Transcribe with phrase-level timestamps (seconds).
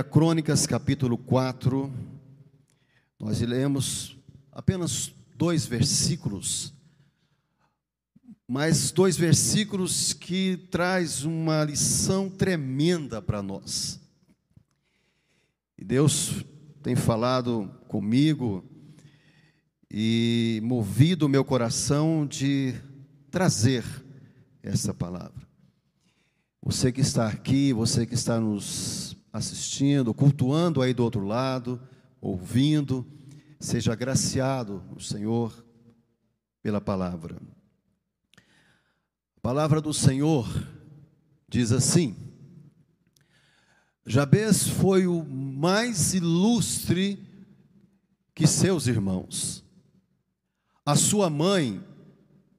[0.00, 1.92] 1 Crônicas, capítulo 4,
[3.18, 4.16] nós lemos
[4.50, 6.72] apenas dois versículos,
[8.48, 14.00] mas dois versículos que traz uma lição tremenda para nós.
[15.76, 16.46] E Deus
[16.82, 18.64] tem falado comigo
[19.90, 22.74] e movido o meu coração de
[23.30, 23.84] trazer
[24.62, 25.46] essa palavra.
[26.62, 31.80] Você que está aqui, você que está nos assistindo, cultuando aí do outro lado,
[32.20, 33.06] ouvindo,
[33.58, 35.64] seja agraciado o Senhor
[36.62, 37.36] pela palavra.
[39.36, 40.46] A palavra do Senhor
[41.48, 42.16] diz assim:
[44.04, 47.18] Jabez foi o mais ilustre
[48.34, 49.64] que seus irmãos.
[50.84, 51.82] A sua mãe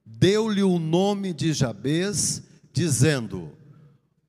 [0.04, 2.42] deu-lhe o nome de Jabez,
[2.72, 3.52] dizendo: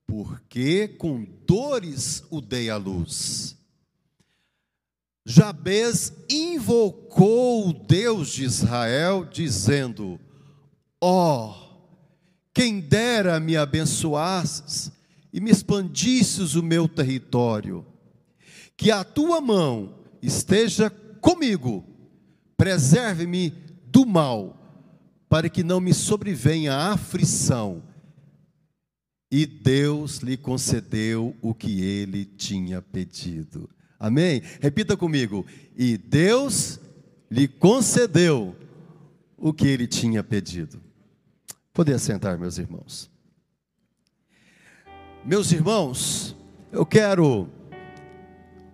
[0.06, 3.56] Porque com dores o dei à luz.
[5.26, 10.20] Jabez invocou o Deus de Israel, dizendo:
[11.00, 11.64] Ó, oh,
[12.52, 14.92] quem dera me abençoasses
[15.32, 17.84] e me expandisses o meu território,
[18.76, 21.84] que a tua mão esteja comigo,
[22.56, 23.50] preserve-me
[23.86, 24.60] do mal,
[25.28, 27.82] para que não me sobrevenha a aflição
[29.30, 33.68] e Deus lhe concedeu o que ele tinha pedido.
[33.98, 34.42] Amém?
[34.60, 35.46] Repita comigo.
[35.76, 36.78] E Deus
[37.30, 38.54] lhe concedeu
[39.36, 40.80] o que ele tinha pedido.
[41.72, 43.10] Poder sentar, meus irmãos.
[45.24, 46.36] Meus irmãos,
[46.70, 47.48] eu quero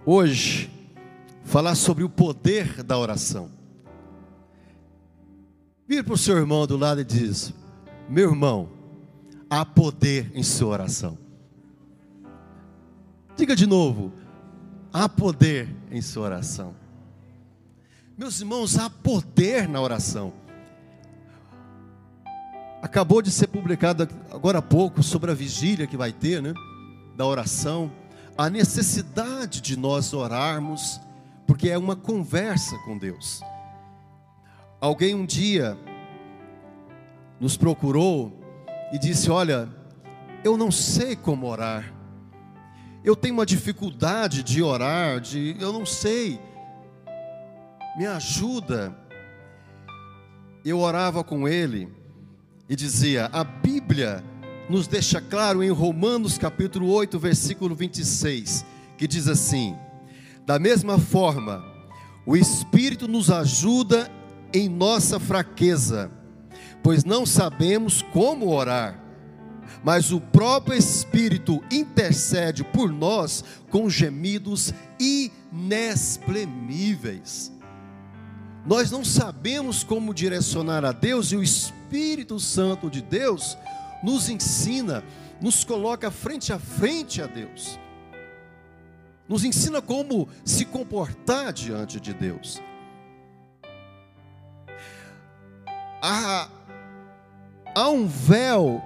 [0.04, 0.70] hoje
[1.44, 3.50] falar sobre o poder da oração.
[5.86, 7.55] Vira para o seu irmão do lado e diz:
[8.08, 8.68] Meu irmão,
[9.50, 11.18] há poder em sua oração.
[13.36, 14.12] Diga de novo:
[14.92, 16.74] há poder em sua oração.
[18.16, 20.33] Meus irmãos, há poder na oração.
[22.80, 26.55] Acabou de ser publicado agora há pouco sobre a vigília que vai ter, né?
[27.16, 27.92] Da oração,
[28.39, 30.98] a necessidade de nós orarmos,
[31.46, 33.42] porque é uma conversa com Deus.
[34.80, 35.77] Alguém um dia
[37.39, 38.39] nos procurou
[38.92, 39.68] e disse: Olha,
[40.42, 41.92] eu não sei como orar,
[43.05, 46.40] eu tenho uma dificuldade de orar, de eu não sei,
[47.96, 48.96] me ajuda.
[50.64, 51.89] Eu orava com ele
[52.68, 54.23] e dizia: A Bíblia
[54.68, 58.64] nos deixa claro em Romanos capítulo 8, versículo 26,
[58.98, 59.77] que diz assim:
[60.45, 61.64] Da mesma forma,
[62.27, 64.11] o Espírito nos ajuda
[64.52, 66.11] em nossa fraqueza
[66.83, 68.98] pois não sabemos como orar,
[69.83, 77.51] mas o próprio Espírito intercede por nós com gemidos inexprimíveis.
[78.67, 83.57] Nós não sabemos como direcionar a Deus e o Espírito Santo de Deus
[84.02, 85.02] nos ensina,
[85.40, 87.79] nos coloca frente a frente a Deus,
[89.29, 92.61] nos ensina como se comportar diante de Deus.
[96.02, 96.48] A
[97.75, 98.83] Há um véu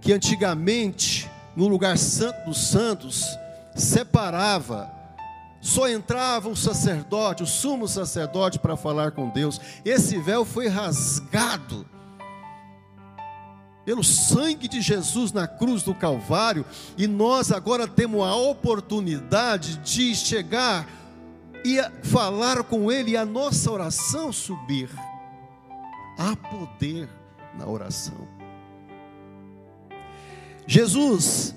[0.00, 3.26] que antigamente, no lugar santo dos santos,
[3.74, 4.90] separava,
[5.60, 9.60] só entrava o sacerdote, o sumo sacerdote, para falar com Deus.
[9.84, 11.86] Esse véu foi rasgado
[13.84, 16.64] pelo sangue de Jesus na cruz do Calvário,
[16.96, 20.86] e nós agora temos a oportunidade de chegar
[21.64, 24.90] e falar com Ele e a nossa oração subir.
[26.18, 27.08] Há poder
[27.56, 28.28] na oração.
[30.66, 31.54] Jesus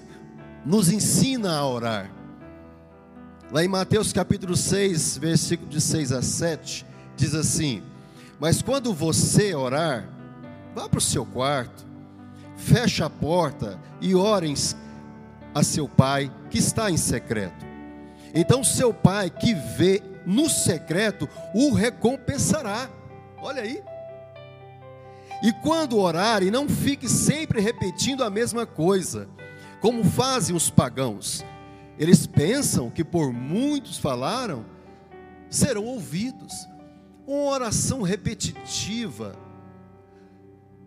[0.66, 2.10] nos ensina a orar.
[3.52, 6.86] Lá em Mateus capítulo 6, versículo de 6 a 7,
[7.18, 7.84] diz assim:
[8.40, 10.08] Mas quando você orar,
[10.74, 11.86] vá para o seu quarto,
[12.56, 14.54] feche a porta e orem
[15.54, 17.66] a seu pai que está em secreto.
[18.34, 22.90] Então seu pai que vê no secreto o recompensará.
[23.42, 23.84] Olha aí.
[25.42, 29.28] E quando orarem, não fique sempre repetindo a mesma coisa,
[29.80, 31.44] como fazem os pagãos.
[31.98, 34.66] Eles pensam que por muitos falaram,
[35.50, 36.68] serão ouvidos.
[37.26, 39.36] Uma oração repetitiva,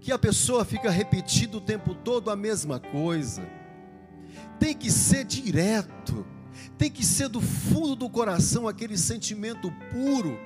[0.01, 3.43] que a pessoa fica repetindo o tempo todo a mesma coisa.
[4.59, 6.27] Tem que ser direto,
[6.79, 10.39] tem que ser do fundo do coração aquele sentimento puro.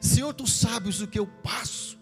[0.00, 1.99] Senhor, tu sabes o que eu passo.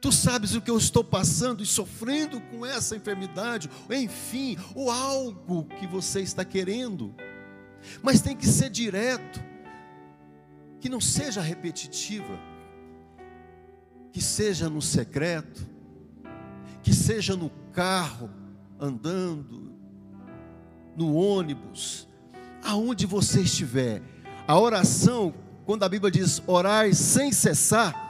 [0.00, 5.64] Tu sabes o que eu estou passando e sofrendo com essa enfermidade, enfim, ou algo
[5.78, 7.14] que você está querendo.
[8.02, 9.42] mas tem que ser direto,
[10.80, 12.38] que não seja repetitiva,
[14.12, 15.66] que seja no secreto,
[16.82, 18.30] que seja no carro,
[18.80, 19.72] andando,
[20.96, 22.08] no ônibus,
[22.62, 24.02] aonde você estiver.
[24.46, 25.34] A oração,
[25.64, 28.07] quando a Bíblia diz orar sem cessar,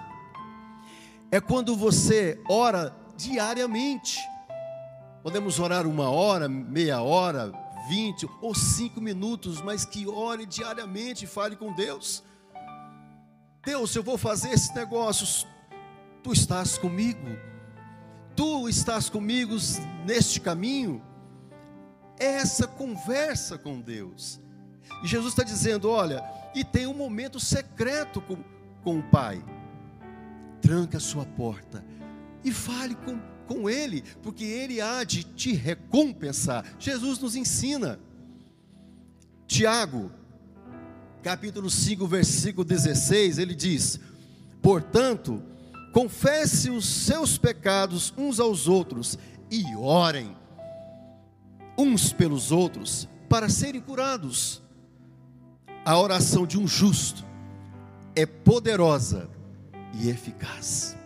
[1.30, 4.18] é quando você ora diariamente.
[5.22, 7.52] Podemos orar uma hora, meia hora,
[7.88, 12.22] vinte ou cinco minutos, mas que ore diariamente e fale com Deus.
[13.64, 15.46] Deus, eu vou fazer esse negócio,
[16.22, 17.36] tu estás comigo,
[18.34, 19.54] tu estás comigo
[20.06, 21.02] neste caminho.
[22.18, 24.40] É essa conversa com Deus.
[25.02, 26.24] E Jesus está dizendo: olha,
[26.54, 28.38] e tem um momento secreto com,
[28.82, 29.44] com o Pai.
[30.60, 31.84] Tranca a sua porta
[32.44, 36.64] e fale com, com Ele, porque Ele há de te recompensar.
[36.78, 37.98] Jesus nos ensina.
[39.46, 40.10] Tiago,
[41.22, 43.98] capítulo 5, versículo 16, ele diz:
[44.60, 45.42] Portanto,
[45.92, 49.18] confesse os seus pecados uns aos outros
[49.50, 50.36] e orem
[51.78, 54.62] uns pelos outros para serem curados.
[55.84, 57.24] A oração de um justo
[58.14, 59.30] é poderosa
[59.94, 60.96] e eficaz.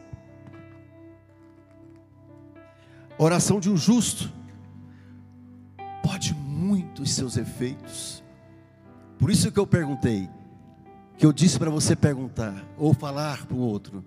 [3.19, 4.32] A oração de um justo
[6.02, 8.23] pode muito os seus efeitos.
[9.19, 10.29] Por isso que eu perguntei,
[11.17, 14.05] que eu disse para você perguntar ou falar para o outro.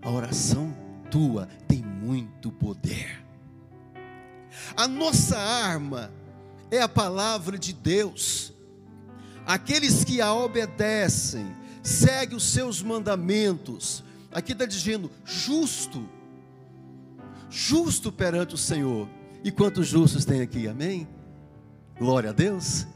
[0.00, 0.72] A oração
[1.10, 3.24] tua tem muito poder.
[4.76, 6.12] A nossa arma
[6.70, 8.52] é a palavra de Deus.
[9.44, 11.46] Aqueles que a obedecem,
[11.82, 14.04] seguem os seus mandamentos.
[14.32, 16.06] Aqui está dizendo justo
[17.50, 19.08] justo perante o Senhor.
[19.42, 20.68] E quantos justos tem aqui?
[20.68, 21.08] Amém?
[21.98, 22.86] Glória a Deus.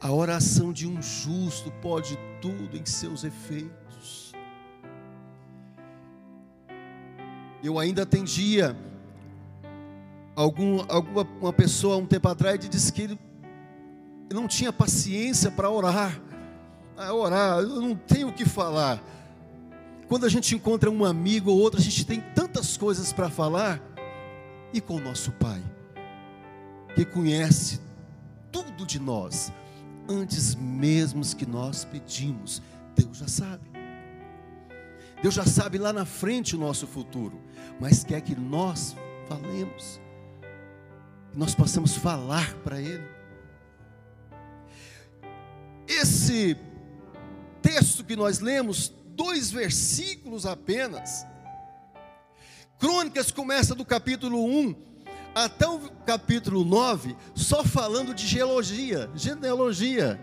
[0.00, 4.32] A oração de um justo pode tudo em seus efeitos.
[7.62, 8.76] Eu ainda atendia
[10.34, 13.18] algum, alguma uma pessoa um tempo atrás e disse que ele
[14.32, 16.20] não tinha paciência para orar.
[17.00, 19.02] A orar, eu não tenho o que falar.
[20.06, 23.80] Quando a gente encontra um amigo ou outro, a gente tem tantas coisas para falar.
[24.70, 25.62] E com o nosso Pai,
[26.94, 27.80] que conhece
[28.52, 29.50] tudo de nós,
[30.06, 32.60] antes mesmo que nós pedimos,
[32.94, 33.70] Deus já sabe.
[35.22, 37.40] Deus já sabe lá na frente o nosso futuro,
[37.80, 38.94] mas quer que nós
[39.26, 39.98] falemos,
[41.32, 43.08] que nós possamos falar para Ele.
[45.88, 46.56] Esse
[47.62, 51.26] texto que nós lemos dois versículos apenas.
[52.78, 54.74] Crônicas começa do capítulo 1
[55.34, 60.20] até o capítulo 9, só falando de geologia, genealogia.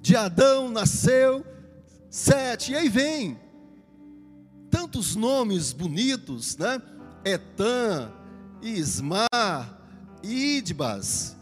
[0.00, 1.44] De Adão nasceu
[2.14, 3.36] Sete, e aí vem
[4.70, 6.80] tantos nomes bonitos, né?
[7.24, 8.12] Etan,
[8.62, 9.80] Ismar,
[10.22, 11.34] Idbas,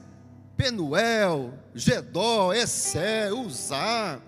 [0.62, 4.20] Penuel, Gedó, Essé, Uzá,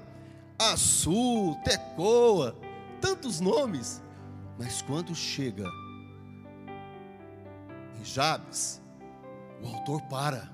[0.59, 2.59] Assu, Tecoa,
[3.01, 4.03] tantos nomes.
[4.59, 5.63] Mas quando chega
[7.97, 8.83] em Jabes,
[9.63, 10.53] o autor para.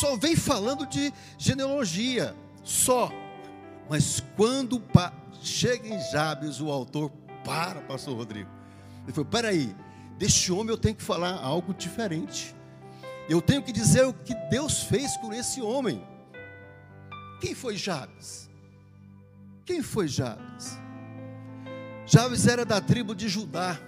[0.00, 3.12] Só vem falando de genealogia, só.
[3.86, 4.82] Mas quando
[5.42, 7.10] chega em Jabes, o autor
[7.44, 8.50] para, pastor Rodrigo.
[9.04, 9.76] Ele falou: peraí,
[10.16, 12.56] deste homem eu tenho que falar algo diferente.
[13.28, 16.02] Eu tenho que dizer o que Deus fez com esse homem.
[17.40, 18.48] Quem foi Jabes?
[19.66, 20.78] Quem foi Jabes?
[22.06, 23.78] Jabes era da tribo de Judá.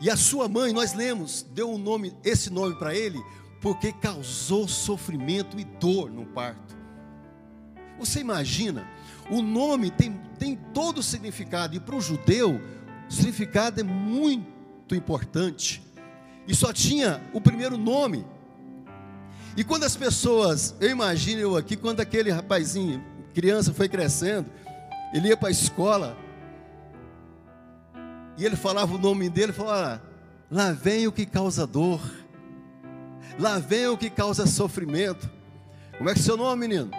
[0.00, 3.22] E a sua mãe, nós lemos, deu um nome, esse nome para ele,
[3.60, 6.76] porque causou sofrimento e dor no parto.
[7.98, 8.88] Você imagina,
[9.30, 12.60] o nome tem, tem todo o significado, e para o judeu,
[13.08, 15.80] o significado é muito importante
[16.50, 18.26] e só tinha o primeiro nome.
[19.56, 23.00] E quando as pessoas, eu imagino eu aqui, quando aquele rapazinho,
[23.32, 24.50] criança, foi crescendo,
[25.14, 26.16] ele ia para a escola,
[28.36, 30.02] e ele falava o nome dele, falava,
[30.50, 32.00] lá vem o que causa dor,
[33.38, 35.30] lá vem o que causa sofrimento.
[35.98, 36.90] Como é que é seu nome, menino?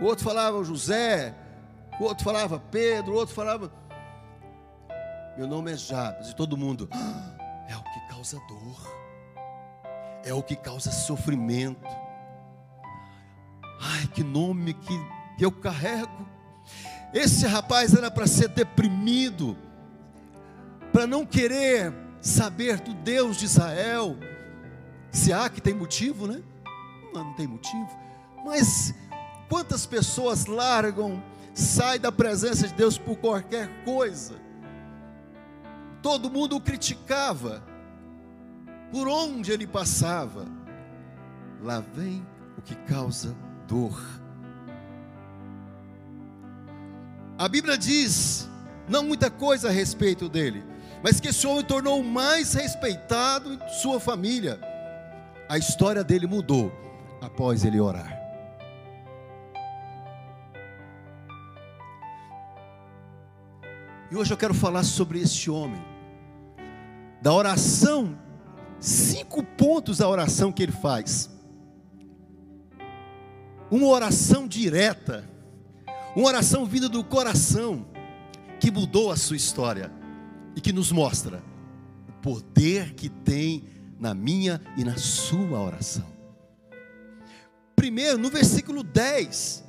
[0.00, 1.36] O outro falava José,
[2.00, 3.70] o outro falava Pedro, o outro falava.
[5.38, 6.88] Meu nome é Jabes, e todo mundo.
[6.90, 7.39] Ah,
[8.20, 8.76] causa dor,
[10.22, 11.88] é o que causa sofrimento.
[13.80, 14.94] Ai, que nome que
[15.40, 16.28] eu carrego.
[17.14, 19.56] Esse rapaz era para ser deprimido,
[20.92, 24.18] para não querer saber do Deus de Israel.
[25.10, 26.42] Se há que tem motivo, né?
[27.14, 27.88] Não, não tem motivo.
[28.44, 28.94] Mas
[29.48, 31.22] quantas pessoas largam,
[31.54, 34.34] saem da presença de Deus por qualquer coisa?
[36.02, 37.69] Todo mundo o criticava.
[38.90, 40.46] Por onde ele passava,
[41.62, 42.26] lá vem
[42.58, 44.00] o que causa dor.
[47.38, 48.48] A Bíblia diz,
[48.88, 50.64] não muita coisa a respeito dele,
[51.02, 54.60] mas que esse homem tornou mais respeitado em sua família.
[55.48, 56.72] A história dele mudou
[57.22, 58.18] após ele orar.
[64.10, 65.80] E hoje eu quero falar sobre esse homem,
[67.22, 68.18] da oração,
[68.80, 71.30] cinco pontos da oração que ele faz.
[73.70, 75.28] Uma oração direta,
[76.16, 77.86] uma oração vinda do coração,
[78.58, 79.92] que mudou a sua história
[80.56, 81.42] e que nos mostra
[82.08, 83.64] o poder que tem
[83.98, 86.06] na minha e na sua oração.
[87.76, 89.64] Primeiro, no versículo 10,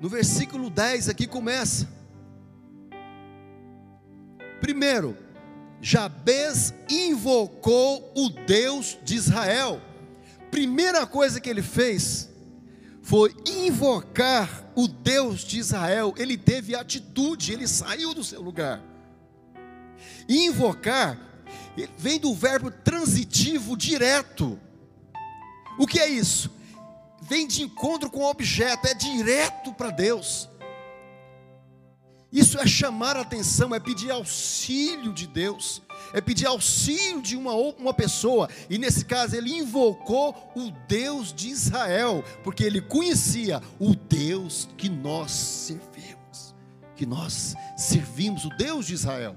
[0.00, 1.88] no versículo 10 aqui começa.
[4.60, 5.23] Primeiro,
[5.86, 9.82] Jabez invocou o Deus de Israel.
[10.50, 12.30] Primeira coisa que ele fez
[13.02, 16.14] foi invocar o Deus de Israel.
[16.16, 18.82] Ele teve atitude, ele saiu do seu lugar.
[20.26, 21.18] Invocar
[21.98, 24.58] vem do verbo transitivo direto.
[25.78, 26.50] O que é isso?
[27.20, 30.48] Vem de encontro com o objeto, é direto para Deus.
[32.34, 35.80] Isso é chamar atenção, é pedir auxílio de Deus,
[36.12, 41.48] é pedir auxílio de uma, uma pessoa, e nesse caso ele invocou o Deus de
[41.48, 46.56] Israel, porque ele conhecia o Deus que nós servimos,
[46.96, 49.36] que nós servimos, o Deus de Israel.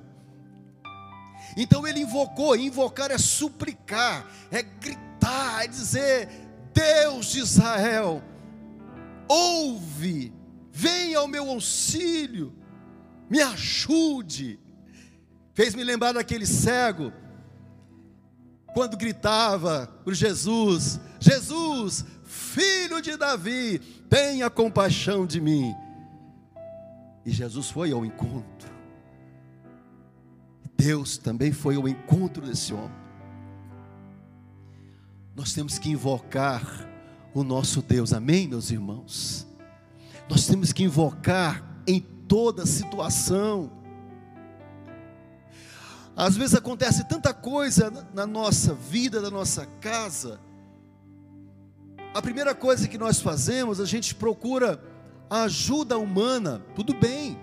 [1.56, 6.30] Então ele invocou, invocar é suplicar, é gritar, é dizer:
[6.74, 8.24] Deus de Israel,
[9.27, 10.34] ouve,
[10.72, 12.57] venha ao meu auxílio
[13.29, 14.60] me ajude.
[15.53, 17.12] Fez-me lembrar daquele cego,
[18.74, 23.79] quando gritava por Jesus: Jesus, filho de Davi,
[24.10, 25.74] tenha compaixão de mim.
[27.25, 28.72] E Jesus foi ao encontro.
[30.77, 33.07] Deus também foi ao encontro desse homem.
[35.36, 36.88] Nós temos que invocar
[37.34, 39.48] o nosso Deus, amém, meus irmãos?
[40.29, 43.72] Nós temos que invocar em toda situação.
[46.15, 50.39] Às vezes acontece tanta coisa na nossa vida, na nossa casa.
[52.13, 54.84] A primeira coisa que nós fazemos, a gente procura
[55.29, 57.38] a ajuda humana, tudo bem,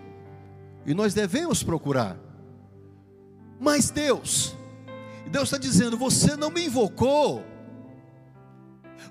[0.84, 2.16] e nós devemos procurar.
[3.60, 4.56] Mas Deus,
[5.30, 7.44] Deus está dizendo: você não me invocou,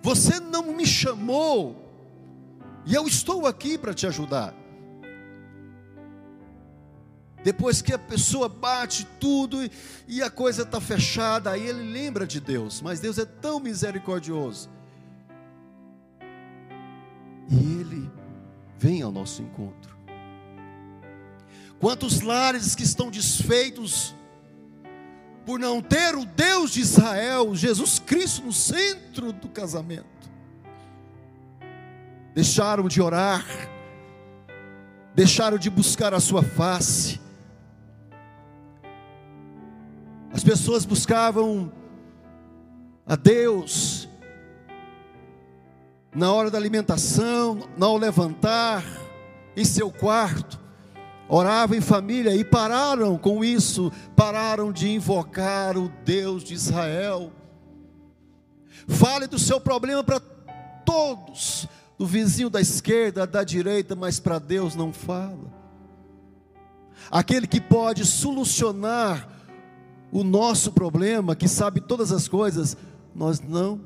[0.01, 1.89] você não me chamou,
[2.85, 4.53] e eu estou aqui para te ajudar.
[7.43, 9.57] Depois que a pessoa bate tudo
[10.07, 14.69] e a coisa está fechada, aí ele lembra de Deus, mas Deus é tão misericordioso.
[17.49, 18.09] E ele
[18.77, 19.93] vem ao nosso encontro.
[21.79, 24.15] Quantos lares que estão desfeitos
[25.45, 30.05] por não ter o Deus de Israel, Jesus Cristo, no centro do casamento,
[32.33, 33.45] deixaram de orar,
[35.13, 37.19] deixaram de buscar a sua face,
[40.33, 41.71] As pessoas buscavam
[43.05, 44.09] a Deus
[46.15, 48.83] na hora da alimentação, ao levantar,
[49.55, 50.59] em seu quarto,
[51.29, 57.31] oravam em família e pararam com isso, pararam de invocar o Deus de Israel.
[58.87, 60.19] Fale do seu problema para
[60.83, 65.51] todos, do vizinho da esquerda, da direita, mas para Deus não fala.
[67.11, 69.32] Aquele que pode solucionar
[70.13, 72.77] o nosso problema, que sabe todas as coisas,
[73.15, 73.81] nós não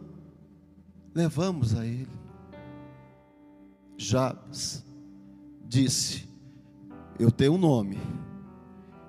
[1.16, 2.10] levamos a Ele.
[3.98, 4.84] Jabes
[5.66, 6.28] disse:
[7.18, 7.98] Eu tenho um nome,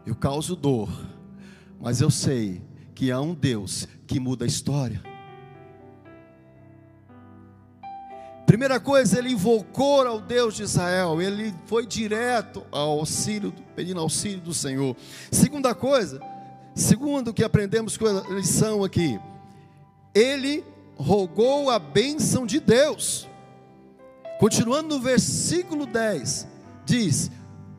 [0.07, 0.89] eu causo dor,
[1.81, 2.63] mas eu sei
[2.95, 5.03] que há um Deus que muda a história.
[8.47, 14.41] Primeira coisa, ele invocou ao Deus de Israel, ele foi direto ao auxílio, pedindo auxílio
[14.41, 14.97] do Senhor.
[15.31, 16.19] Segunda coisa,
[16.79, 19.19] Segundo que aprendemos com a lição aqui,
[20.15, 20.65] ele
[20.97, 23.29] rogou a bênção de Deus.
[24.39, 26.47] Continuando no versículo 10,
[26.85, 27.33] diz: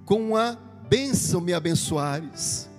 [0.04, 0.58] Com a
[0.90, 2.70] bênção me abençoares.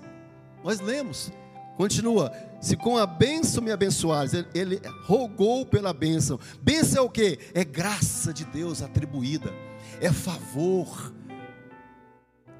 [0.62, 1.32] Nós lemos.
[1.78, 2.30] Continua.
[2.60, 6.38] Se com a bênção me abençoares, ele, ele rogou pela bênção.
[6.60, 7.38] Bênção é o que?
[7.54, 9.50] É graça de Deus atribuída,
[9.98, 11.14] é favor.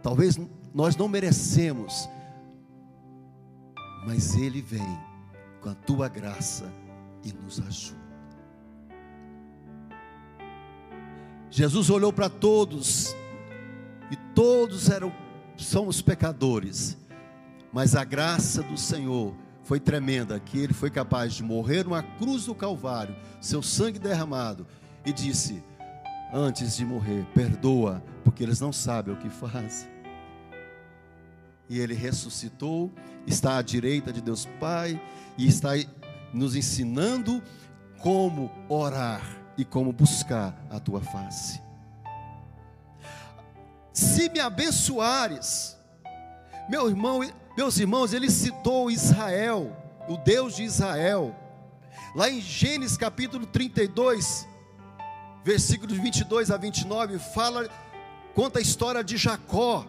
[0.03, 0.41] Talvez
[0.73, 2.09] nós não merecemos,
[4.05, 4.99] mas Ele vem
[5.61, 6.73] com a tua graça
[7.23, 8.01] e nos ajuda.
[11.51, 13.15] Jesus olhou para todos
[14.11, 15.13] e todos eram
[15.57, 16.97] somos pecadores,
[17.73, 22.47] mas a graça do Senhor foi tremenda, que ele foi capaz de morrer numa cruz
[22.47, 24.67] do Calvário, seu sangue derramado,
[25.05, 25.63] e disse:
[26.33, 29.89] Antes de morrer, perdoa, porque eles não sabem o que fazem.
[31.71, 32.93] E ele ressuscitou,
[33.27, 35.01] está à direita de Deus Pai,
[35.39, 35.71] e está
[36.35, 37.41] nos ensinando
[38.01, 39.23] como orar
[39.57, 41.63] e como buscar a tua face.
[43.93, 45.77] Se me abençoares,
[46.69, 47.21] meu irmão,
[47.57, 49.77] meus irmãos, ele citou Israel,
[50.09, 51.37] o Deus de Israel.
[52.17, 54.49] Lá em Gênesis capítulo 32,
[55.45, 57.69] versículos 22 a 29, fala,
[58.35, 59.87] conta a história de Jacó.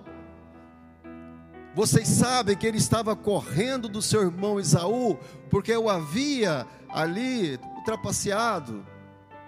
[1.74, 5.18] Vocês sabem que ele estava correndo do seu irmão Esaú,
[5.50, 8.86] porque o havia ali ultrapassado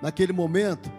[0.02, 0.92] naquele momento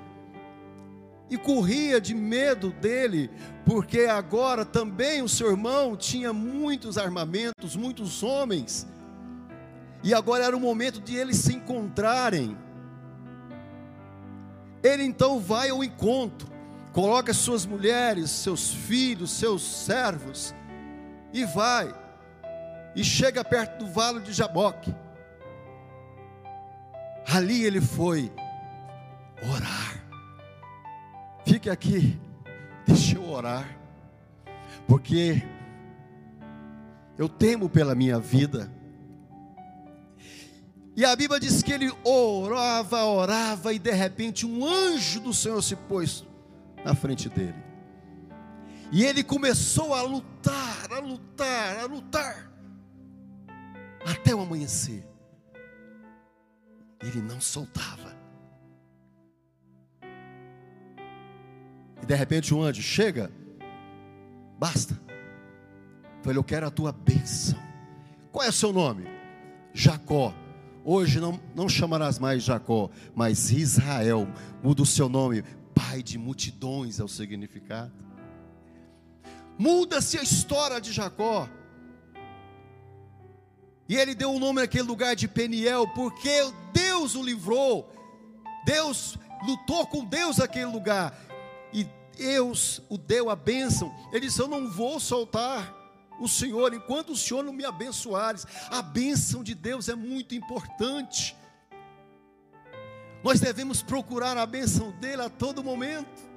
[1.31, 3.31] e corria de medo dele,
[3.65, 8.87] porque agora também o seu irmão tinha muitos armamentos, muitos homens,
[10.03, 12.57] e agora era o momento de eles se encontrarem.
[14.83, 16.47] Ele então vai ao encontro,
[16.93, 20.55] coloca suas mulheres, seus filhos, seus servos,
[21.35, 21.93] e vai,
[22.95, 24.95] e chega perto do vale de Jaboque.
[27.27, 28.33] Ali ele foi
[29.43, 30.01] orar.
[31.45, 32.19] Fique aqui,
[32.87, 33.69] deixa eu orar,
[34.87, 35.43] porque
[37.19, 38.73] eu temo pela minha vida.
[40.97, 45.61] E a Bíblia diz que ele orava, orava, e de repente um anjo do Senhor
[45.61, 46.25] se pôs
[46.85, 47.74] na frente dele.
[48.93, 52.53] E ele começou a lutar, a lutar, a lutar,
[54.05, 55.07] até o amanhecer.
[57.01, 58.15] Ele não soltava.
[62.03, 63.31] E de repente um anjo chega,
[64.59, 65.01] basta.
[66.23, 67.59] Falei, eu quero a tua bênção.
[68.33, 69.05] Qual é o seu nome?
[69.73, 70.35] Jacó.
[70.85, 74.29] Hoje não, não chamarás mais Jacó, mas Israel.
[74.63, 75.43] Muda o seu nome.
[75.75, 77.93] Pai de multidões é o significado.
[79.59, 81.49] Muda-se a história de Jacó.
[83.89, 86.31] E ele deu o nome naquele lugar de Peniel, porque
[86.73, 87.91] Deus o livrou.
[88.65, 91.17] Deus lutou com Deus naquele lugar.
[91.73, 91.87] E
[92.17, 93.95] Deus o deu a bênção.
[94.13, 95.75] Ele disse: Eu não vou soltar
[96.19, 98.47] o Senhor enquanto o Senhor não me abençoares.
[98.71, 101.37] A bênção de Deus é muito importante.
[103.23, 106.34] Nós devemos procurar a bênção dele a todo momento.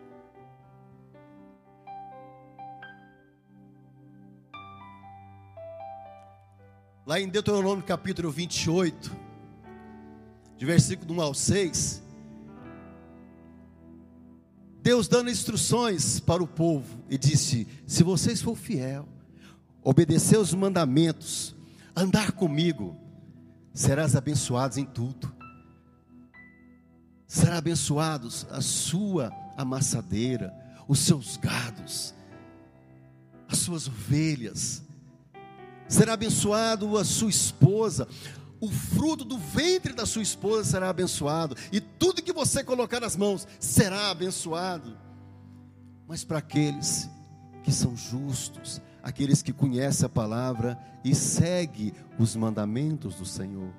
[7.07, 9.15] Lá em Deuteronômio capítulo 28,
[10.57, 12.03] de versículo 1 ao 6,
[14.83, 19.07] Deus dando instruções para o povo e disse: Se vocês for fiel,
[19.81, 21.55] obedecer os mandamentos,
[21.95, 22.93] andar comigo,
[23.73, 25.33] serás abençoados em tudo.
[27.25, 30.53] Será abençoados a sua amassadeira,
[30.89, 32.13] os seus gados,
[33.47, 34.85] as suas ovelhas.
[35.88, 38.08] Será abençoado a sua esposa,
[38.60, 43.15] o fruto do ventre da sua esposa será abençoado, e tudo que você colocar nas
[43.15, 44.97] mãos será abençoado.
[46.08, 47.10] Mas para aqueles
[47.63, 53.73] que são justos, aqueles que conhecem a palavra e seguem os mandamentos do Senhor.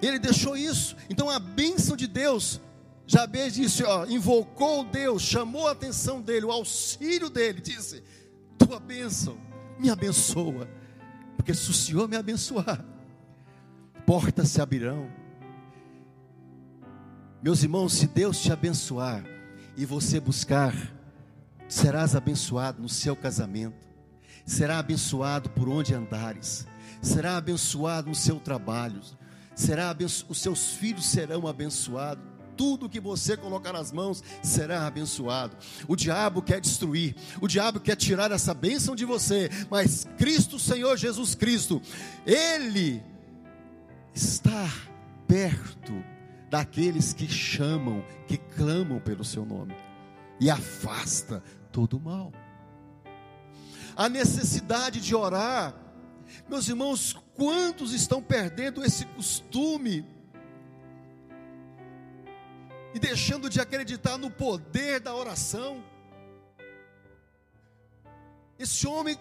[0.00, 0.96] Ele deixou isso.
[1.08, 2.60] Então a bênção de Deus,
[3.06, 8.02] Jabez disse, ó, invocou Deus, chamou a atenção dele, o auxílio dele, disse:
[8.58, 9.36] "Tua bênção
[9.78, 10.68] me abençoa"
[11.46, 12.84] porque se o Senhor me abençoar,
[14.04, 15.08] portas se abrirão.
[17.40, 19.24] Meus irmãos, se Deus te abençoar
[19.76, 20.74] e você buscar,
[21.68, 23.86] serás abençoado no seu casamento,
[24.44, 26.66] será abençoado por onde andares,
[27.00, 29.00] será abençoado no seu trabalho,
[29.54, 30.26] será abenço...
[30.28, 32.24] os seus filhos serão abençoados
[32.56, 35.56] tudo que você colocar nas mãos será abençoado.
[35.86, 40.96] O diabo quer destruir, o diabo quer tirar essa bênção de você, mas Cristo, Senhor
[40.96, 41.80] Jesus Cristo,
[42.24, 43.02] Ele
[44.14, 44.68] está
[45.26, 45.92] perto
[46.50, 49.74] daqueles que chamam, que clamam pelo seu nome
[50.40, 51.42] e afasta
[51.72, 52.32] todo o mal.
[53.96, 55.74] a necessidade de orar.
[56.48, 60.04] Meus irmãos, quantos estão perdendo esse costume
[62.96, 65.84] e deixando de acreditar no poder da oração?
[68.58, 69.18] Esse homem,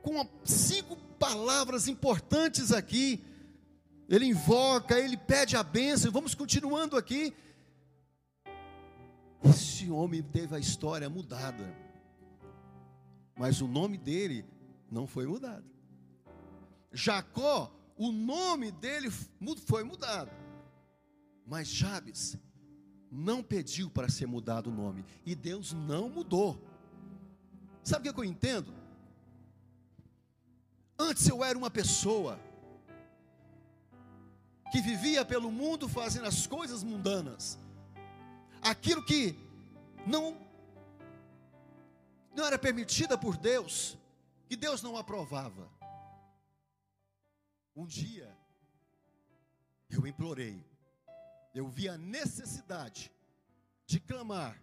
[0.00, 3.20] com cinco palavras importantes aqui,
[4.08, 7.34] ele invoca, ele pede a bênção, vamos continuando aqui.
[9.42, 11.76] Esse homem teve a história mudada,
[13.34, 14.44] mas o nome dele
[14.88, 15.68] não foi mudado.
[16.92, 19.10] Jacó, o nome dele
[19.66, 20.30] foi mudado,
[21.44, 22.38] mas Jabes
[23.12, 26.58] não pediu para ser mudado o nome, e Deus não mudou.
[27.84, 28.72] Sabe o que eu entendo?
[30.98, 32.40] Antes eu era uma pessoa
[34.70, 37.58] que vivia pelo mundo fazendo as coisas mundanas,
[38.62, 39.36] aquilo que
[40.06, 40.40] não
[42.34, 43.98] não era permitida por Deus,
[44.48, 45.68] que Deus não aprovava.
[47.76, 48.34] Um dia
[49.90, 50.64] eu implorei,
[51.54, 53.12] eu vi a necessidade
[53.86, 54.60] de clamar,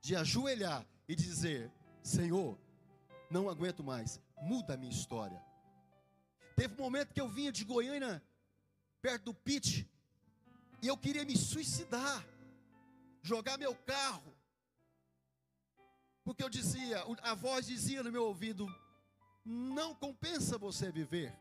[0.00, 1.70] de ajoelhar e dizer:
[2.02, 2.58] Senhor,
[3.30, 5.42] não aguento mais, muda a minha história.
[6.56, 8.22] Teve um momento que eu vinha de Goiânia,
[9.00, 9.88] perto do Pit,
[10.82, 12.26] e eu queria me suicidar,
[13.22, 14.34] jogar meu carro,
[16.24, 18.66] porque eu dizia, a voz dizia no meu ouvido:
[19.44, 21.36] não compensa você viver.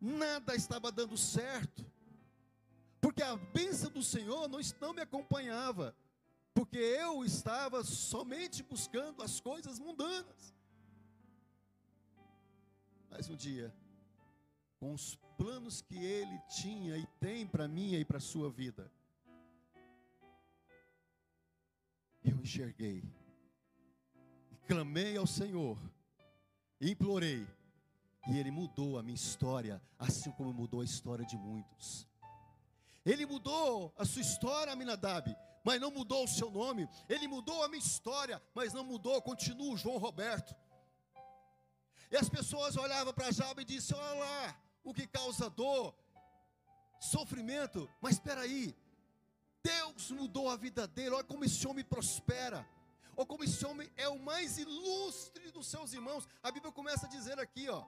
[0.00, 1.84] Nada estava dando certo,
[3.00, 5.94] porque a bênção do Senhor não, não me acompanhava
[6.58, 10.52] porque eu estava somente buscando as coisas mundanas.
[13.08, 13.72] Mas um dia,
[14.80, 18.90] com os planos que ele tinha e tem para mim e para a sua vida,
[22.24, 23.04] eu enxerguei,
[24.66, 25.78] clamei ao Senhor,
[26.80, 27.46] implorei,
[28.28, 32.06] e Ele mudou a minha história, assim como mudou a história de muitos.
[33.04, 36.86] Ele mudou a sua história, Aminadab, mas não mudou o seu nome.
[37.08, 40.54] Ele mudou a minha história, mas não mudou, continua o João Roberto.
[42.10, 45.94] E as pessoas olhavam para Jabe e diziam: Olha lá, o que causa dor,
[47.00, 47.88] sofrimento.
[47.98, 48.76] Mas espera aí,
[49.62, 51.14] Deus mudou a vida dele.
[51.14, 52.68] Olha como esse homem prospera.
[53.16, 56.28] Olha como esse homem é o mais ilustre dos seus irmãos.
[56.42, 57.84] A Bíblia começa a dizer aqui, ó,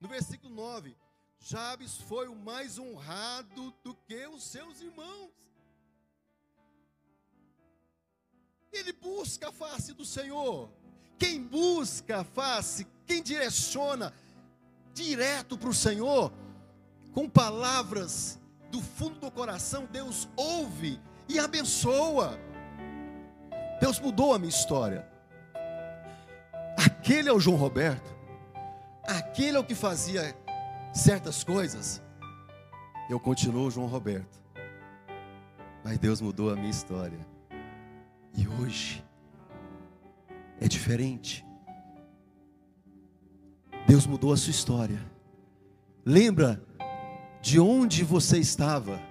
[0.00, 0.96] no versículo 9:
[1.38, 5.30] Jabes foi o mais honrado do que os seus irmãos.
[8.72, 10.70] Ele busca a face do Senhor.
[11.18, 14.14] Quem busca a face, quem direciona
[14.94, 16.32] direto para o Senhor,
[17.12, 18.38] com palavras
[18.70, 22.38] do fundo do coração, Deus ouve e abençoa.
[23.80, 25.06] Deus mudou a minha história.
[26.76, 28.19] Aquele é o João Roberto.
[29.10, 30.36] Aquele é o que fazia
[30.92, 32.00] certas coisas.
[33.08, 34.38] Eu continuo João Roberto.
[35.82, 37.18] Mas Deus mudou a minha história.
[38.36, 39.04] E hoje
[40.60, 41.44] é diferente.
[43.84, 45.04] Deus mudou a sua história.
[46.04, 46.62] Lembra
[47.42, 49.02] de onde você estava.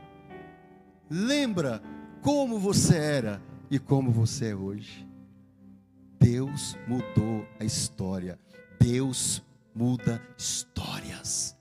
[1.10, 1.84] Lembra
[2.22, 5.06] como você era e como você é hoje.
[6.18, 8.40] Deus mudou a história.
[8.80, 11.56] Deus muda histórias.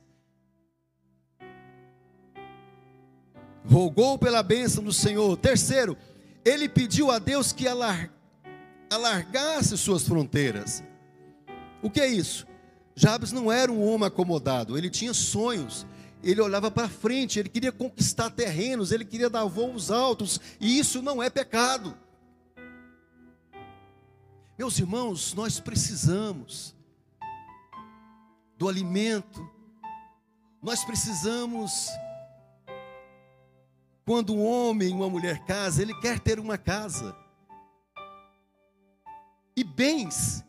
[3.65, 5.37] Rogou pela bênção do Senhor.
[5.37, 5.97] Terceiro,
[6.45, 7.67] ele pediu a Deus que
[8.91, 10.83] alargasse suas fronteiras.
[11.83, 12.47] O que é isso?
[12.95, 15.87] Jabes não era um homem acomodado, ele tinha sonhos,
[16.21, 21.01] ele olhava para frente, ele queria conquistar terrenos, ele queria dar voos altos, e isso
[21.01, 21.97] não é pecado.
[24.59, 26.75] Meus irmãos, nós precisamos
[28.59, 29.49] do alimento,
[30.61, 31.89] nós precisamos
[34.05, 37.15] quando um homem e uma mulher casa, ele quer ter uma casa.
[39.55, 40.43] E bens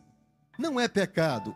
[0.58, 1.54] não é pecado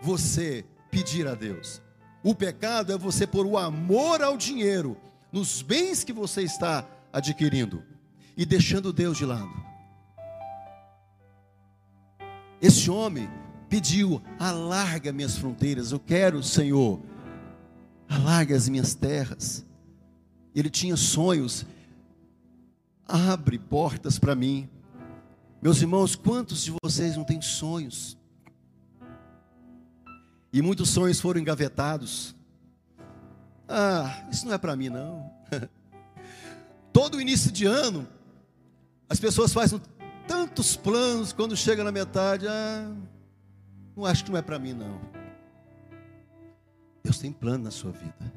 [0.00, 1.82] você pedir a Deus.
[2.22, 4.96] O pecado é você pôr o amor ao dinheiro
[5.32, 7.82] nos bens que você está adquirindo
[8.36, 9.52] e deixando Deus de lado.
[12.62, 13.28] Esse homem
[13.74, 15.90] pediu: alarga minhas fronteiras.
[15.90, 17.00] Eu quero, Senhor,
[18.08, 19.64] alarga as minhas terras
[20.54, 21.66] ele tinha sonhos.
[23.06, 24.68] Abre portas para mim.
[25.60, 28.16] Meus irmãos, quantos de vocês não têm sonhos?
[30.52, 32.36] E muitos sonhos foram engavetados.
[33.68, 35.28] Ah, isso não é para mim não.
[36.92, 38.06] Todo início de ano,
[39.08, 39.94] as pessoas fazem tanto
[40.26, 42.90] tantos planos, quando chega na metade, ah,
[43.96, 45.00] não acho que não é para mim não.
[47.02, 48.32] Deus tem plano na sua vida.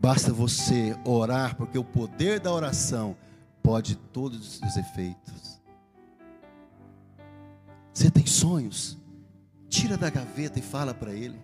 [0.00, 3.16] Basta você orar, porque o poder da oração
[3.62, 5.60] pode todos os efeitos.
[7.92, 8.96] Você tem sonhos?
[9.68, 11.40] Tira da gaveta e fala para ele.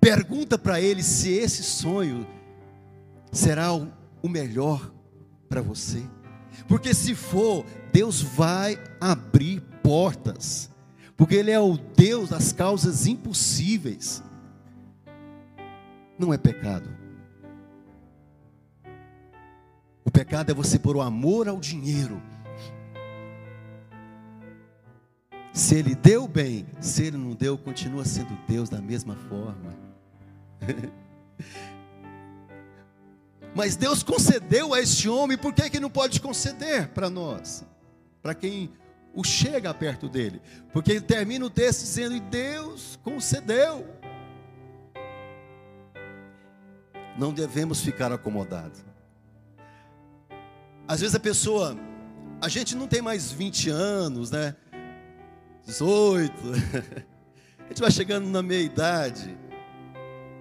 [0.00, 2.26] Pergunta para ele se esse sonho
[3.30, 4.92] será o melhor
[5.48, 6.02] para você.
[6.66, 10.70] Porque se for, Deus vai abrir portas.
[11.16, 14.22] Porque Ele é o Deus das causas impossíveis.
[16.18, 16.88] Não é pecado.
[20.04, 22.20] O pecado é você pôr o amor ao dinheiro.
[25.52, 29.76] Se Ele deu bem, se Ele não deu, continua sendo Deus da mesma forma.
[33.54, 37.64] Mas Deus concedeu a este homem, por que, que não pode conceder para nós?
[38.22, 38.70] Para quem
[39.14, 40.40] o chega perto dele.
[40.72, 43.86] Porque ele termina o texto dizendo: E Deus concedeu.
[47.18, 48.84] Não devemos ficar acomodados.
[50.88, 51.76] Às vezes a pessoa,
[52.40, 54.56] a gente não tem mais 20 anos, né?
[55.66, 56.32] 18.
[57.64, 59.38] A gente vai chegando na meia idade.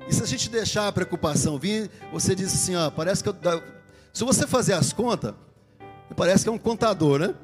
[0.06, 3.36] E se a gente deixar a preocupação vir, você diz assim, ó, parece que eu,
[4.12, 5.34] se você fazer as contas,
[6.18, 7.36] parece que é um contador, né?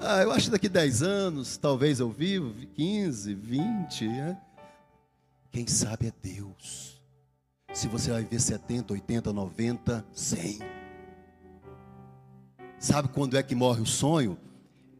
[0.00, 4.38] Ah, eu acho que daqui 10 anos, talvez eu vivo, 15, 20, né?
[5.50, 7.00] Quem sabe é Deus.
[7.72, 10.58] Se você vai ver 70, 80, 90, 100.
[12.78, 14.38] Sabe quando é que morre o sonho?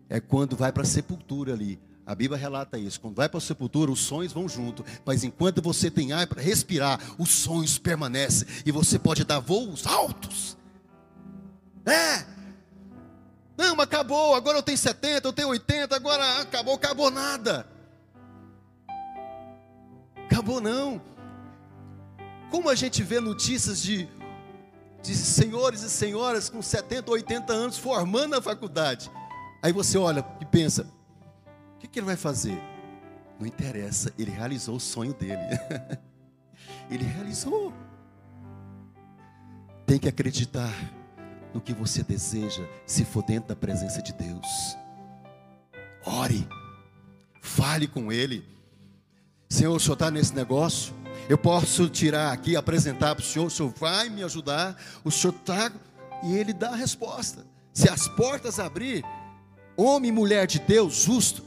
[0.08, 1.78] É quando vai para a sepultura ali.
[2.06, 3.00] A Bíblia relata isso.
[3.00, 4.84] Quando vai para a sepultura, os sonhos vão junto.
[5.04, 8.46] Mas enquanto você tem ar para respirar, os sonhos permanecem.
[8.64, 10.56] E você pode dar voos altos.
[11.84, 12.35] É.
[13.56, 14.34] Não, acabou.
[14.34, 15.96] Agora eu tenho 70, eu tenho 80.
[15.96, 17.66] Agora acabou, acabou nada.
[20.26, 21.00] Acabou não.
[22.50, 24.08] Como a gente vê notícias de,
[25.02, 29.10] de senhores e senhoras com 70, 80 anos formando a faculdade.
[29.62, 30.86] Aí você olha e pensa:
[31.74, 32.60] o que, que ele vai fazer?
[33.38, 35.40] Não interessa, ele realizou o sonho dele.
[36.90, 37.72] ele realizou.
[39.86, 40.72] Tem que acreditar
[41.56, 44.76] no que você deseja, se for dentro da presença de Deus.
[46.04, 46.46] Ore,
[47.40, 48.44] fale com Ele.
[49.48, 50.94] Senhor, o Senhor está nesse negócio.
[51.30, 53.46] Eu posso tirar aqui, apresentar para o Senhor.
[53.46, 54.76] O Senhor vai me ajudar.
[55.02, 55.72] O Senhor está.
[56.22, 57.46] E Ele dá a resposta.
[57.72, 59.02] Se as portas abrir,
[59.74, 61.42] homem e mulher de Deus, justo,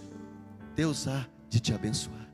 [0.76, 2.28] Deus há de te abençoar.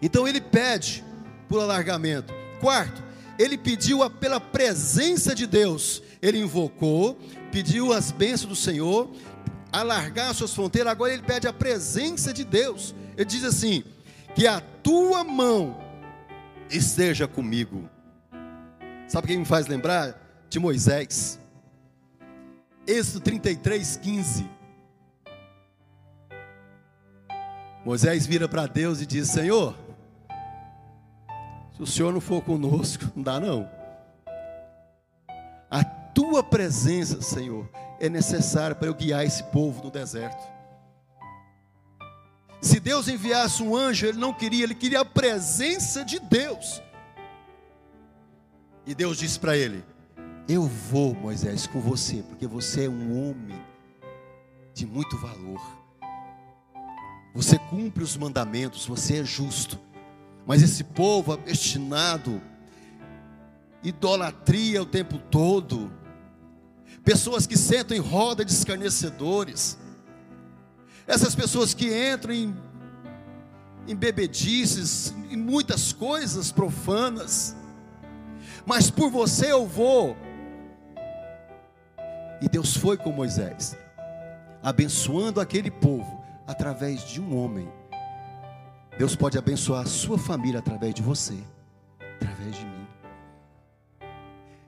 [0.00, 1.04] Então ele pede
[1.48, 2.32] por alargamento.
[2.60, 3.02] Quarto,
[3.38, 6.02] ele pediu pela presença de Deus.
[6.22, 7.18] Ele invocou,
[7.52, 9.10] pediu as bênçãos do Senhor,
[9.72, 10.92] alargar as suas fronteiras.
[10.92, 12.94] Agora ele pede a presença de Deus.
[13.16, 13.84] Ele diz assim:
[14.34, 15.78] Que a tua mão
[16.70, 17.88] esteja comigo.
[19.08, 20.22] Sabe quem me faz lembrar?
[20.48, 21.38] De Moisés.
[22.86, 24.48] Êxodo 33, 15.
[27.84, 29.76] Moisés vira para Deus e diz: Senhor,
[31.76, 33.68] se o Senhor não for conosco, não dá não.
[35.70, 37.68] A tua presença, Senhor,
[38.00, 40.42] é necessária para eu guiar esse povo no deserto.
[42.62, 46.82] Se Deus enviasse um anjo, ele não queria, ele queria a presença de Deus.
[48.86, 49.84] E Deus disse para ele:
[50.48, 53.62] Eu vou, Moisés, com você, porque você é um homem
[54.72, 55.60] de muito valor.
[57.34, 59.78] Você cumpre os mandamentos, você é justo.
[60.46, 62.40] Mas esse povo destinado
[63.82, 65.90] idolatria o tempo todo.
[67.04, 69.76] Pessoas que sentam em roda de escarnecedores.
[71.06, 72.56] Essas pessoas que entram em,
[73.88, 77.56] em bebedices, em muitas coisas profanas.
[78.64, 80.16] Mas por você eu vou.
[82.40, 83.76] E Deus foi com Moisés,
[84.62, 87.68] abençoando aquele povo através de um homem.
[88.98, 91.38] Deus pode abençoar a sua família através de você,
[92.16, 92.86] através de mim.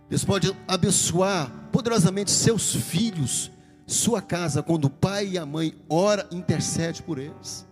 [0.09, 3.51] Deus pode abençoar poderosamente seus filhos,
[3.87, 7.67] sua casa, quando o pai e a mãe ora, intercede por eles.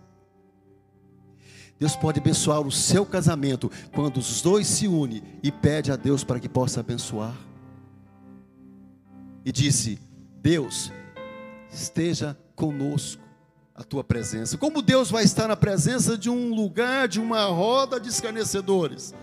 [1.79, 6.23] Deus pode abençoar o seu casamento quando os dois se unem e pede a Deus
[6.23, 7.35] para que possa abençoar.
[9.45, 9.99] E disse:
[10.41, 10.91] Deus,
[11.71, 13.26] esteja conosco
[13.77, 14.57] a tua presença.
[14.57, 19.13] Como Deus vai estar na presença de um lugar, de uma roda de escarnecedores?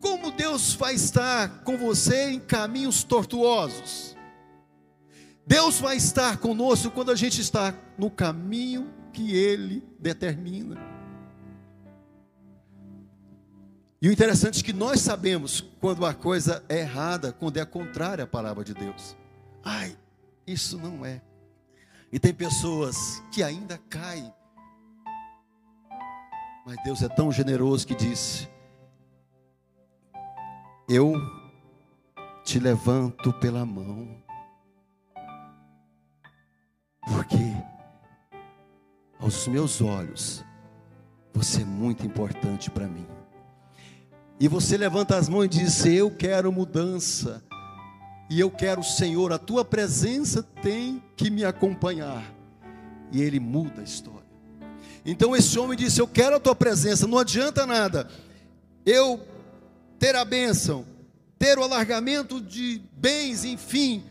[0.00, 4.16] Como Deus vai estar com você em caminhos tortuosos?
[5.46, 10.76] Deus vai estar conosco quando a gente está no caminho que Ele determina.
[14.00, 18.24] E o interessante é que nós sabemos quando a coisa é errada, quando é contrária
[18.24, 19.16] à palavra de Deus.
[19.62, 19.96] Ai,
[20.44, 21.22] isso não é.
[22.12, 24.30] E tem pessoas que ainda caem.
[26.66, 28.48] Mas Deus é tão generoso que disse:
[30.86, 31.14] Eu
[32.44, 34.22] te levanto pela mão.
[37.00, 37.56] Porque
[39.18, 40.44] aos meus olhos
[41.32, 43.06] você é muito importante para mim.
[44.38, 47.42] E você levanta as mãos e diz: Eu quero mudança.
[48.32, 52.24] E eu quero, Senhor, a tua presença tem que me acompanhar.
[53.12, 54.26] E ele muda a história.
[55.04, 57.06] Então esse homem disse: Eu quero a tua presença.
[57.06, 58.08] Não adianta nada
[58.86, 59.20] eu
[59.98, 60.86] ter a bênção,
[61.38, 64.02] ter o alargamento de bens, enfim,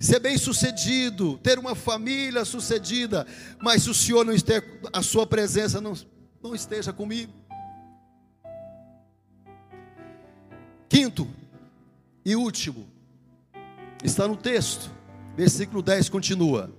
[0.00, 3.24] ser bem sucedido, ter uma família sucedida,
[3.62, 5.92] mas se o Senhor não esteja, a sua presença não,
[6.42, 7.32] não esteja comigo.
[10.88, 11.28] Quinto
[12.24, 12.92] e último,
[14.04, 14.90] Está no texto,
[15.34, 16.70] versículo 10 continua.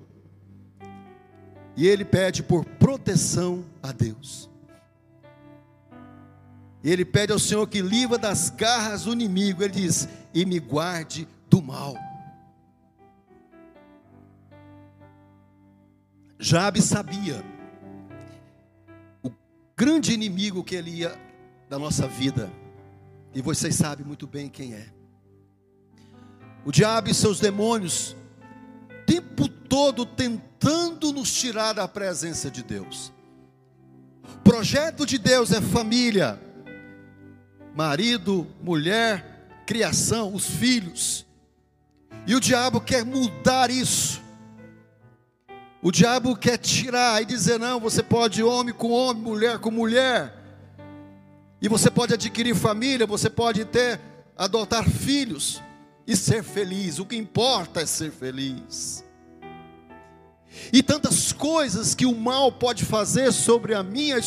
[1.76, 4.48] E ele pede por proteção a Deus.
[6.84, 9.64] E ele pede ao Senhor que livra das garras do inimigo.
[9.64, 11.96] Ele diz: E me guarde do mal.
[16.38, 17.44] Jabe sabia
[19.24, 19.32] o
[19.76, 21.20] grande inimigo que ele ia
[21.68, 22.52] da nossa vida.
[23.34, 24.95] E vocês sabem muito bem quem é
[26.66, 28.16] o diabo e seus demônios,
[28.90, 33.14] o tempo todo tentando nos tirar da presença de Deus.
[34.24, 36.42] O projeto de Deus é família,
[37.76, 41.24] marido, mulher, criação, os filhos.
[42.26, 44.20] E o diabo quer mudar isso.
[45.84, 50.34] O diabo quer tirar e dizer: não, você pode homem com homem, mulher com mulher.
[51.62, 54.00] E você pode adquirir família, você pode ter,
[54.36, 55.62] adotar filhos
[56.08, 57.00] e ser feliz.
[57.00, 59.04] O que importa é ser feliz.
[60.72, 64.24] E tantas coisas que o mal pode fazer sobre a minha e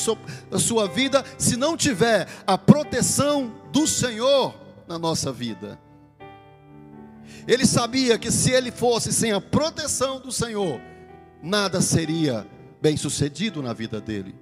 [0.51, 4.55] a sua vida, se não tiver a proteção do Senhor
[4.87, 5.79] na nossa vida.
[7.47, 10.81] Ele sabia que se ele fosse sem a proteção do Senhor,
[11.43, 12.47] nada seria
[12.81, 14.35] bem sucedido na vida dele.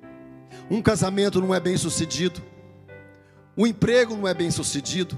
[0.69, 2.43] Um casamento não é bem sucedido,
[3.57, 5.17] um emprego não é bem sucedido,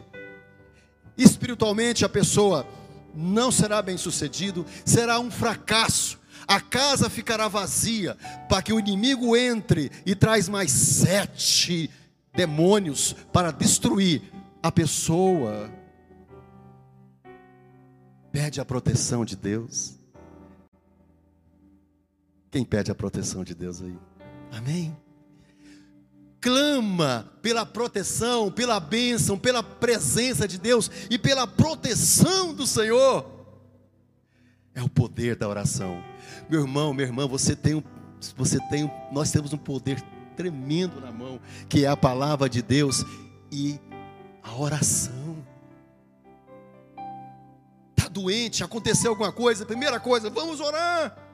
[1.19, 2.67] espiritualmente a pessoa
[3.15, 6.19] não será bem sucedido, será um fracasso.
[6.47, 8.17] A casa ficará vazia,
[8.49, 11.91] para que o inimigo entre e traz mais sete
[12.33, 14.23] demônios para destruir
[14.63, 15.71] a pessoa.
[18.33, 19.99] Pede a proteção de Deus.
[22.51, 23.99] Quem pede a proteção de Deus aí?
[24.53, 24.97] Amém
[26.41, 33.27] clama pela proteção, pela bênção, pela presença de Deus e pela proteção do Senhor.
[34.75, 36.03] É o poder da oração.
[36.49, 37.83] Meu irmão, minha irmã, você tem um,
[38.37, 40.01] você tem um, nós temos um poder
[40.37, 43.05] tremendo na mão, que é a palavra de Deus
[43.51, 43.79] e
[44.43, 45.45] a oração.
[47.97, 51.28] Está doente, aconteceu alguma coisa, primeira coisa, vamos orar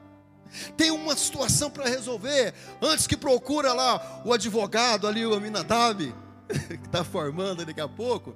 [0.77, 6.13] tem uma situação para resolver, antes que procura lá o advogado ali, o Aminadab,
[6.47, 8.35] que está formando daqui a pouco.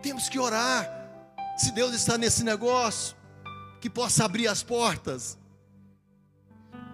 [0.00, 0.88] Temos que orar,
[1.56, 3.16] se Deus está nesse negócio,
[3.80, 5.38] que possa abrir as portas.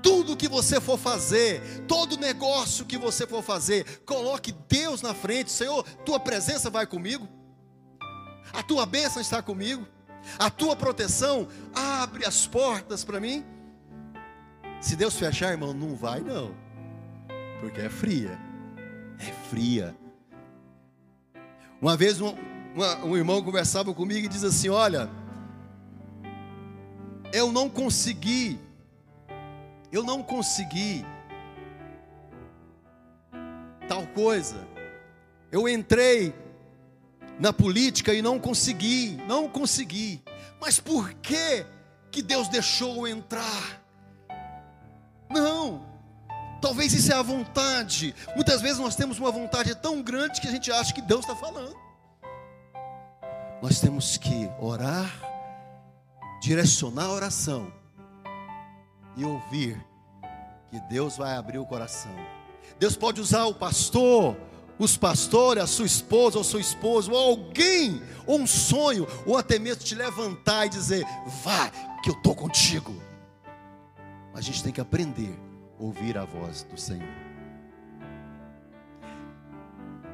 [0.03, 5.51] Tudo que você for fazer, todo negócio que você for fazer, coloque Deus na frente,
[5.51, 7.29] Senhor, tua presença vai comigo,
[8.53, 9.87] a tua bênção está comigo
[10.39, 13.45] a tua proteção abre as portas para mim.
[14.81, 16.55] Se Deus fechar, irmão, não vai não,
[17.61, 18.39] porque é fria,
[19.19, 19.97] é fria.
[21.81, 22.35] Uma vez um,
[22.75, 25.09] uma, um irmão conversava comigo e diz assim: Olha,
[27.33, 28.59] eu não consegui,
[29.93, 31.05] eu não consegui
[33.89, 34.67] tal coisa.
[35.51, 36.35] Eu entrei
[37.39, 40.23] na política e não consegui, não consegui.
[40.61, 41.65] Mas por que
[42.11, 43.83] que Deus deixou entrar?
[45.31, 45.87] Não.
[46.61, 48.15] Talvez isso é a vontade.
[48.35, 51.37] Muitas vezes nós temos uma vontade tão grande que a gente acha que Deus está
[51.37, 51.77] falando.
[53.63, 55.13] Nós temos que orar,
[56.41, 57.73] direcionar a oração
[59.17, 59.85] e ouvir
[60.71, 62.15] que Deus vai abrir o coração.
[62.79, 64.37] Deus pode usar o pastor,
[64.79, 69.59] os pastores, a sua esposa ou seu esposo, ou alguém, ou um sonho, ou até
[69.59, 71.05] mesmo te levantar e dizer:
[71.43, 71.71] vá,
[72.03, 72.95] que eu estou contigo.
[74.35, 75.37] A gente tem que aprender
[75.79, 77.09] a ouvir a voz do Senhor.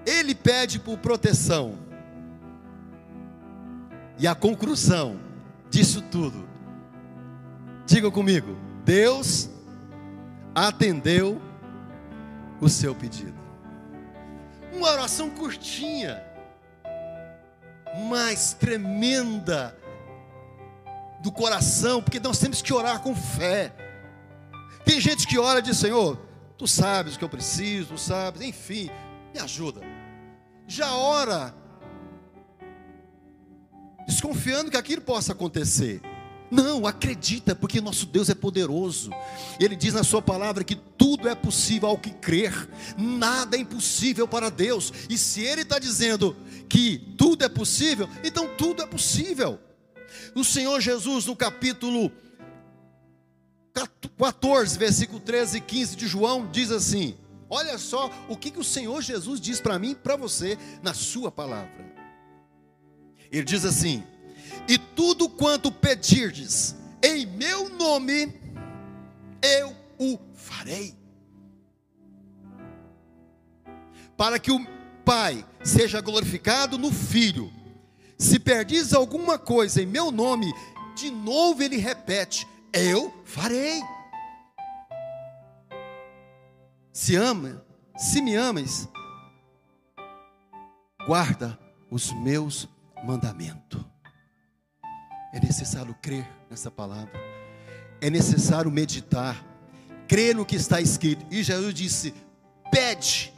[0.06, 1.78] Ele pede por proteção.
[4.18, 5.18] E a conclusão
[5.68, 6.48] disso tudo,
[7.84, 9.50] diga comigo: Deus
[10.54, 11.40] atendeu
[12.60, 13.43] o seu pedido.
[14.74, 16.22] Uma oração curtinha,
[18.08, 19.76] mas tremenda
[21.20, 23.72] do coração, porque nós temos que orar com fé.
[24.84, 26.18] Tem gente que ora e diz: Senhor,
[26.58, 28.90] tu sabes o que eu preciso, tu sabes, enfim,
[29.32, 29.80] me ajuda.
[30.66, 31.54] Já ora,
[34.06, 36.00] desconfiando que aquilo possa acontecer.
[36.55, 39.11] Não, acredita, porque nosso Deus é poderoso.
[39.59, 44.28] Ele diz na sua palavra que tudo é possível ao que crer, nada é impossível
[44.28, 44.92] para Deus.
[45.11, 46.36] E se Ele está dizendo
[46.68, 49.59] que tudo é possível, então tudo é possível.
[50.32, 52.12] O Senhor Jesus, no capítulo
[54.16, 57.16] 14, versículo 13 e 15 de João, diz assim:
[57.50, 60.94] Olha só o que, que o Senhor Jesus diz para mim e para você na
[60.94, 61.84] Sua palavra.
[63.32, 64.05] Ele diz assim:
[64.68, 68.32] E tudo quanto pedirdes em meu nome,
[69.42, 70.94] eu o farei.
[74.16, 74.66] Para que o
[75.04, 77.52] Pai seja glorificado no Filho.
[78.16, 80.50] Se perdis alguma coisa em meu nome,
[80.96, 83.82] de novo ele repete: Eu farei.
[86.90, 87.62] Se ama,
[87.98, 88.88] se me amas,
[91.06, 91.58] guarda
[91.90, 92.66] os meus
[93.04, 93.93] mandamentos.
[95.35, 97.12] É necessário crer nessa palavra.
[98.01, 99.45] É necessário meditar,
[100.07, 101.26] crer no que está escrito.
[101.28, 102.14] E Jesus disse:
[102.70, 103.32] Pede,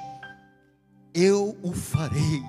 [1.15, 2.43] eu o farei.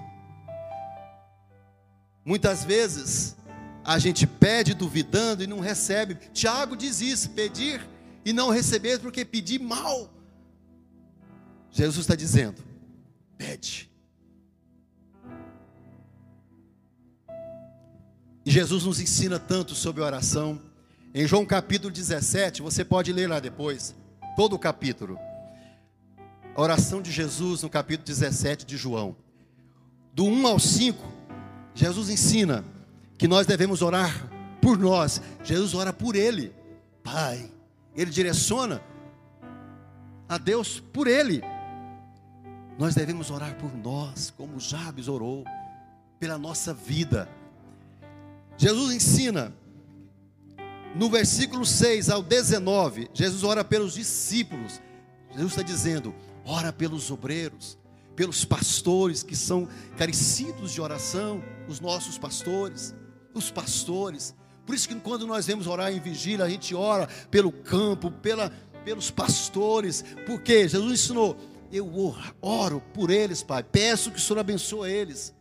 [2.26, 3.38] Muitas vezes
[3.86, 6.16] a gente pede duvidando e não recebe.
[6.34, 7.88] Tiago diz isso: pedir
[8.26, 10.14] e não receber, porque pedir mal.
[11.72, 12.62] Jesus está dizendo:
[13.38, 13.90] pede.
[18.48, 20.58] E Jesus nos ensina tanto sobre oração.
[21.14, 23.94] Em João capítulo 17, você pode ler lá depois,
[24.38, 25.20] todo o capítulo.
[26.56, 29.18] A oração de Jesus no capítulo 17 de João.
[30.14, 30.98] Do 1 ao 5,
[31.76, 32.64] Jesus ensina
[33.18, 34.32] que nós devemos orar
[34.62, 35.22] por nós.
[35.44, 36.56] Jesus ora por ele,
[37.04, 37.52] Pai.
[37.98, 38.82] Ele direciona
[40.30, 41.42] a Deus por ele.
[42.80, 45.44] Nós devemos orar por nós, como Jabes orou,
[46.18, 47.28] pela nossa vida.
[48.58, 49.54] Jesus ensina,
[50.96, 54.82] no versículo 6 ao 19, Jesus ora pelos discípulos.
[55.32, 57.78] Jesus está dizendo: ora pelos obreiros,
[58.16, 62.96] pelos pastores que são carecidos de oração, os nossos pastores,
[63.34, 64.34] os pastores.
[64.66, 68.52] Por isso que quando nós vemos orar em vigília, a gente ora pelo campo, pela,
[68.84, 71.38] pelos pastores, porque Jesus ensinou:
[71.72, 75.32] eu oro por eles, Pai, peço que o Senhor abençoe eles.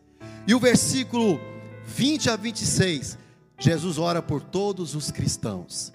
[0.47, 1.41] E o versículo
[1.87, 3.16] 20 a 26,
[3.59, 5.93] Jesus ora por todos os cristãos.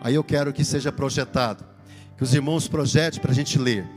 [0.00, 1.64] Aí eu quero que seja projetado,
[2.16, 3.88] que os irmãos projetem para a gente ler.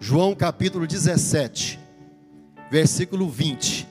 [0.00, 1.78] João capítulo 17,
[2.70, 3.88] versículo 20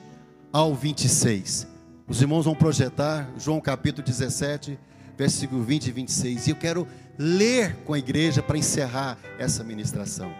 [0.50, 1.66] ao 26.
[2.08, 4.78] Os irmãos vão projetar João capítulo 17,
[5.16, 6.46] versículo 20 e 26.
[6.46, 10.32] E eu quero ler com a igreja para encerrar essa ministração.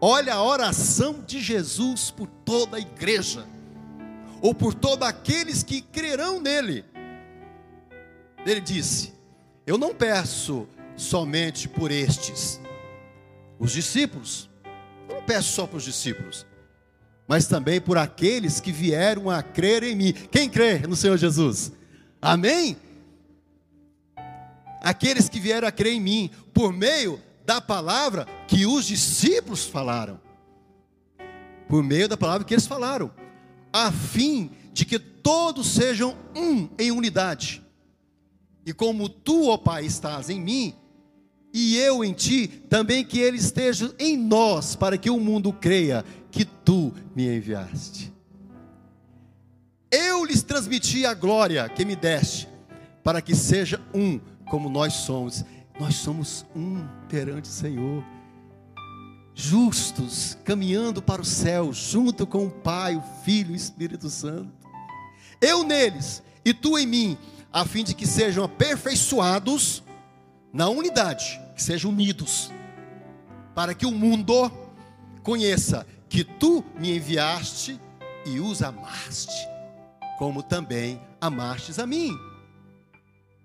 [0.00, 3.44] Olha a oração de Jesus por toda a igreja,
[4.42, 6.84] ou por todos aqueles que crerão nele.
[8.44, 9.14] Ele disse:
[9.64, 10.66] Eu não peço
[10.96, 12.60] somente por estes,
[13.58, 14.50] os discípulos,
[15.08, 16.44] eu não peço só para os discípulos,
[17.26, 20.12] mas também por aqueles que vieram a crer em mim.
[20.12, 21.72] Quem crê no Senhor Jesus?
[22.20, 22.76] Amém?
[24.82, 30.20] Aqueles que vieram a crer em mim, por meio da palavra que os discípulos falaram.
[31.68, 33.10] Por meio da palavra que eles falaram,
[33.72, 37.62] a fim de que todos sejam um em unidade.
[38.64, 40.74] E como tu, ó Pai, estás em mim,
[41.52, 46.04] e eu em ti, também que ele esteja em nós, para que o mundo creia
[46.30, 48.12] que tu me enviaste.
[49.90, 52.48] Eu lhes transmiti a glória que me deste,
[53.04, 54.18] para que seja um
[54.48, 55.44] como nós somos.
[55.78, 58.02] Nós somos um perante o Senhor,
[59.34, 64.52] justos, caminhando para o céu, junto com o Pai, o Filho e o Espírito Santo.
[65.40, 67.18] Eu neles e tu em mim,
[67.52, 69.82] a fim de que sejam aperfeiçoados
[70.52, 72.50] na unidade, que sejam unidos,
[73.54, 74.50] para que o mundo
[75.22, 77.80] conheça que tu me enviaste
[78.26, 79.48] e os amaste,
[80.18, 82.10] como também amastes a mim.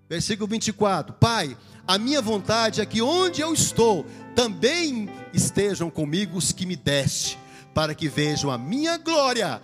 [0.08, 1.56] Versículo 24: Pai,
[1.86, 7.38] a minha vontade é que onde eu estou, também estejam comigo os que me deste,
[7.74, 9.60] para que vejam a minha glória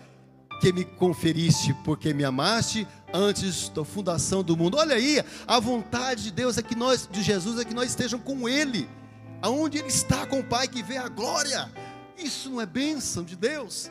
[0.61, 4.77] que me conferiste, porque me amaste antes da fundação do mundo.
[4.77, 8.25] Olha aí, a vontade de Deus é que nós, de Jesus, é que nós estejamos
[8.25, 8.89] com Ele,
[9.43, 11.71] aonde Ele está com o Pai, que vê a glória.
[12.17, 13.91] Isso não é bênção de Deus,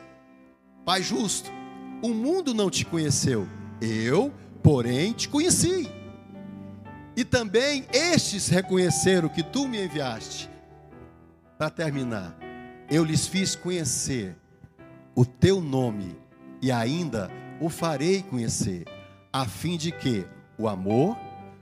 [0.84, 1.50] Pai justo.
[2.02, 3.48] O mundo não te conheceu,
[3.80, 4.32] eu,
[4.62, 6.03] porém, te conheci.
[7.16, 10.50] E também estes reconheceram que tu me enviaste.
[11.56, 12.36] Para terminar,
[12.90, 14.36] eu lhes fiz conhecer
[15.14, 16.16] o teu nome
[16.60, 18.84] e ainda o farei conhecer,
[19.32, 20.26] a fim de que
[20.58, 21.16] o amor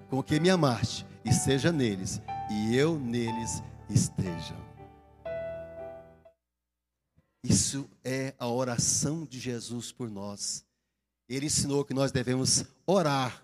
[0.09, 4.55] com que me amaste esteja neles e eu neles esteja.
[7.45, 10.65] Isso é a oração de Jesus por nós.
[11.29, 13.43] Ele ensinou que nós devemos orar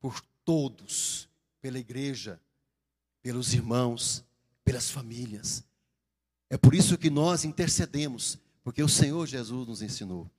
[0.00, 1.28] por todos,
[1.60, 2.40] pela igreja,
[3.22, 4.24] pelos irmãos,
[4.64, 5.64] pelas famílias.
[6.48, 10.30] É por isso que nós intercedemos, porque o Senhor Jesus nos ensinou.